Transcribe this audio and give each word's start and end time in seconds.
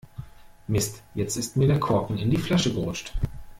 Mist, 0.67 1.03
jetzt 1.13 1.37
ist 1.37 1.57
mir 1.57 1.67
der 1.67 1.79
Korken 1.79 2.17
in 2.17 2.31
die 2.31 2.37
Flasche 2.37 2.73
gerutscht. 2.73 3.13